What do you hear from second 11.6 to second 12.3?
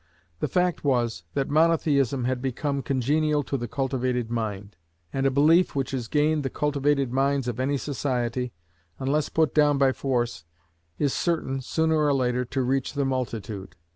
sooner or